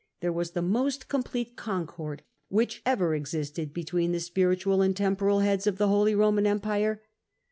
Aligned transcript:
there 0.19 0.33
was 0.33 0.53
the 0.53 0.63
most 0.63 1.07
com 1.07 1.21
plete 1.21 1.55
concord 1.55 2.23
which 2.49 2.81
ever 2.87 3.13
existed 3.13 3.71
between 3.71 4.11
the 4.13 4.19
spiritual 4.19 4.81
and 4.81 4.97
temporal 4.97 5.41
heads 5.41 5.67
of 5.67 5.77
the 5.77 5.89
Holy 5.89 6.15
Roman 6.15 6.47
Empire. 6.47 7.03